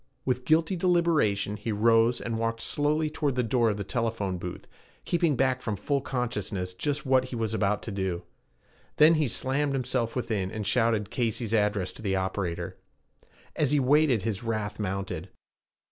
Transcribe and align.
With 0.25 0.45
guilty 0.45 0.75
deliberation 0.75 1.57
he 1.57 1.71
rose 1.71 2.19
and 2.19 2.39
walked 2.39 2.61
slowly 2.61 3.07
toward 3.07 3.35
the 3.35 3.43
door 3.43 3.69
of 3.69 3.77
the 3.77 3.83
telephone 3.83 4.39
booth, 4.39 4.67
keeping 5.05 5.35
back 5.35 5.61
from 5.61 5.75
full 5.75 6.01
consciousness 6.01 6.73
just 6.73 7.05
what 7.05 7.25
he 7.25 7.35
was 7.35 7.53
about 7.53 7.83
to 7.83 7.91
do. 7.91 8.23
Then 8.97 9.13
he 9.13 9.27
slammed 9.27 9.73
himself 9.73 10.15
within, 10.15 10.49
and 10.49 10.65
shouted 10.65 11.11
Casey's 11.11 11.53
address 11.53 11.91
to 11.91 12.01
the 12.01 12.15
operator. 12.15 12.77
As 13.55 13.73
he 13.73 13.79
waited, 13.79 14.23
his 14.23 14.43
wrath 14.43 14.79
mounted. 14.79 15.29